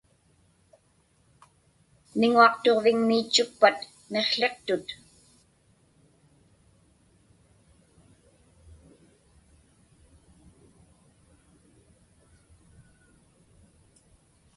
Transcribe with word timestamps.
Miŋuaqtuġviŋmiitchukpat 2.19 3.77
miqłiqtut? 4.11 4.87